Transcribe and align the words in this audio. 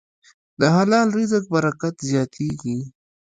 د 0.59 0.61
حلال 0.75 1.07
رزق 1.17 1.43
برکت 1.53 1.95
زیاتېږي. 2.09 2.77